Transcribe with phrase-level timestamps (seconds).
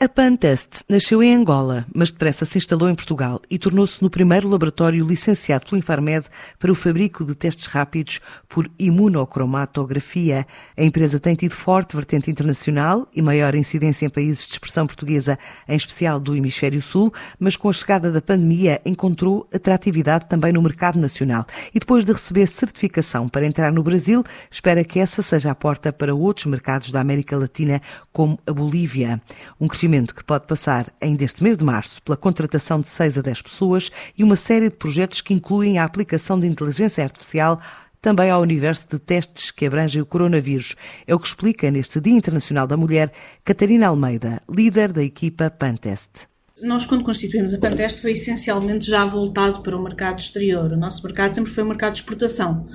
[0.00, 4.48] A Pantest nasceu em Angola, mas depressa se instalou em Portugal e tornou-se no primeiro
[4.48, 6.24] laboratório licenciado pelo Infarmed
[6.56, 10.46] para o fabrico de testes rápidos por imunocromatografia.
[10.76, 15.36] A empresa tem tido forte vertente internacional e maior incidência em países de expressão portuguesa,
[15.66, 20.62] em especial do Hemisfério Sul, mas com a chegada da pandemia encontrou atratividade também no
[20.62, 21.44] mercado nacional.
[21.74, 25.92] E depois de receber certificação para entrar no Brasil, espera que essa seja a porta
[25.92, 29.20] para outros mercados da América Latina, como a Bolívia.
[29.60, 33.22] Um crescimento que pode passar ainda este mês de março pela contratação de 6 a
[33.22, 37.60] 10 pessoas e uma série de projetos que incluem a aplicação de inteligência artificial
[38.00, 40.76] também ao universo de testes que abrangem o coronavírus.
[41.06, 43.12] É o que explica neste Dia Internacional da Mulher
[43.44, 46.28] Catarina Almeida, líder da equipa Pantest.
[46.60, 50.72] Nós, quando constituímos a Pantest, foi essencialmente já voltado para o mercado exterior.
[50.72, 52.66] O nosso mercado sempre foi o mercado de exportação,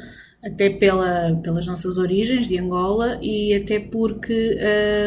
[0.44, 4.58] até pela, pelas nossas origens de Angola e até porque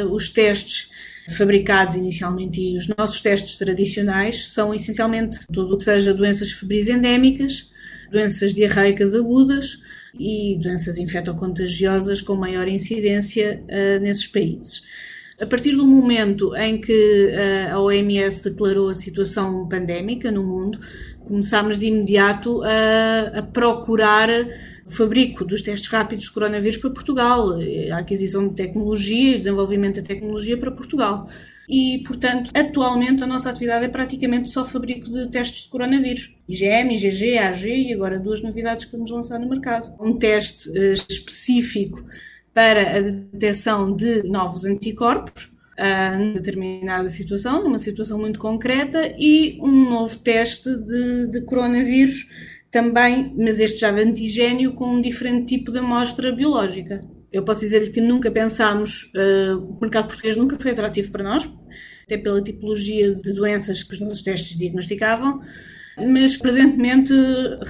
[0.04, 0.90] uh, os testes
[1.30, 6.88] fabricados inicialmente e os nossos testes tradicionais são essencialmente tudo o que seja doenças febris
[6.88, 7.70] endémicas,
[8.10, 9.80] doenças diarreicas agudas
[10.18, 14.82] e doenças infectocontagiosas com maior incidência uh, nesses países.
[15.38, 17.26] A partir do momento em que
[17.70, 20.80] uh, a OMS declarou a situação pandémica no mundo,
[21.20, 24.30] começámos de imediato a, a procurar
[24.86, 27.58] o fabrico dos testes rápidos de coronavírus para Portugal,
[27.92, 31.28] a aquisição de tecnologia e o desenvolvimento da tecnologia para Portugal.
[31.68, 36.34] E, portanto, atualmente a nossa atividade é praticamente só fabrico de testes de coronavírus.
[36.48, 39.92] IgM, IgG, AG e agora duas novidades que vamos lançar no mercado.
[40.00, 42.04] Um teste uh, específico
[42.56, 49.90] para a detecção de novos anticorpos, em determinada situação, numa situação muito concreta, e um
[49.90, 52.30] novo teste de, de coronavírus
[52.70, 57.04] também, mas este já de antigênio com um diferente tipo de amostra biológica.
[57.30, 61.46] Eu posso dizer-lhe que nunca pensámos, uh, o mercado português nunca foi atrativo para nós,
[62.04, 65.42] até pela tipologia de doenças que os nossos testes diagnosticavam,
[65.96, 67.12] mas presentemente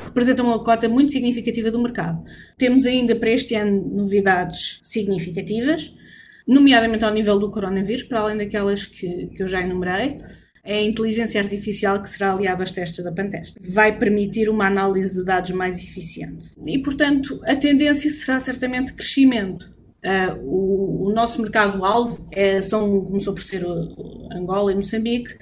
[0.05, 2.25] representa uma cota muito significativa do mercado.
[2.59, 5.95] Temos ainda para este ano novidades significativas,
[6.47, 10.19] nomeadamente ao nível do coronavírus, para além daquelas que, que eu já enumerei
[10.67, 13.57] é a inteligência artificial que será aliada aos testes da Pantest.
[13.61, 16.51] Vai permitir uma análise de dados mais eficiente.
[16.67, 19.71] E, portanto, a tendência será certamente crescimento.
[20.05, 23.65] Uh, o, o, nosso mercado-alvo é, são, começou por ser
[24.33, 25.37] Angola e Moçambique,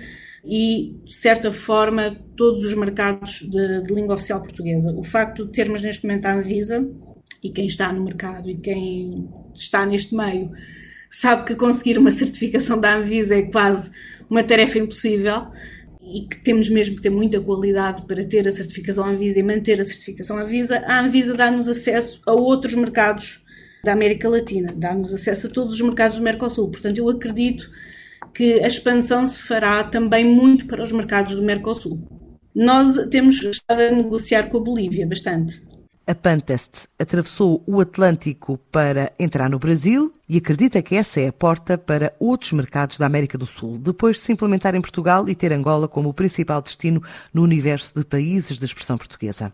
[0.44, 4.92] e, de certa forma, todos os mercados de, de, língua oficial portuguesa.
[4.92, 6.86] O facto de termos neste momento a Anvisa,
[7.42, 10.50] e quem está no mercado e quem está neste meio,
[11.10, 13.90] sabe que conseguir uma certificação da Anvisa é quase
[14.28, 15.46] uma tarefa impossível
[16.02, 19.80] e que temos mesmo que ter muita qualidade para ter a certificação Anvisa e manter
[19.80, 23.42] a certificação Anvisa, a Anvisa dá-nos acesso a outros mercados
[23.82, 26.70] da América Latina, dá-nos acesso a todos os mercados do Mercosul.
[26.70, 27.70] Portanto, eu acredito
[28.34, 31.98] que a expansão se fará também muito para os mercados do Mercosul.
[32.54, 35.62] Nós temos estado a negociar com a Bolívia bastante.
[36.06, 41.32] A Pantest atravessou o Atlântico para entrar no Brasil e acredita que essa é a
[41.32, 45.34] porta para outros mercados da América do Sul, depois de se implementar em Portugal e
[45.34, 47.02] ter Angola como o principal destino
[47.32, 49.50] no universo de países da expressão portuguesa.